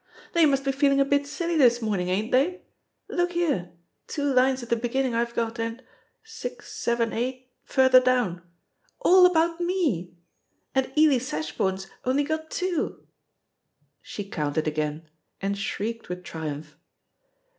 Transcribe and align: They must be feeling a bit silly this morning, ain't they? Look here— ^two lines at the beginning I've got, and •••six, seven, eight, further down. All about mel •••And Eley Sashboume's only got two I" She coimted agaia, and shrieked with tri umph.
They 0.33 0.47
must 0.47 0.63
be 0.65 0.71
feeling 0.71 0.99
a 0.99 1.05
bit 1.05 1.27
silly 1.27 1.55
this 1.57 1.79
morning, 1.79 2.09
ain't 2.09 2.31
they? 2.31 2.63
Look 3.07 3.33
here— 3.33 3.71
^two 4.07 4.33
lines 4.33 4.63
at 4.63 4.69
the 4.69 4.75
beginning 4.75 5.13
I've 5.13 5.35
got, 5.35 5.59
and 5.59 5.77
•••six, 6.23 6.73
seven, 6.73 7.13
eight, 7.13 7.51
further 7.65 7.99
down. 7.99 8.41
All 9.01 9.27
about 9.27 9.59
mel 9.59 9.67
•••And 10.73 10.87
Eley 10.97 11.19
Sashboume's 11.19 11.85
only 12.03 12.23
got 12.23 12.49
two 12.49 13.01
I" 13.05 13.05
She 14.01 14.27
coimted 14.27 14.63
agaia, 14.63 15.03
and 15.39 15.55
shrieked 15.55 16.09
with 16.09 16.23
tri 16.23 16.47
umph. 16.49 16.77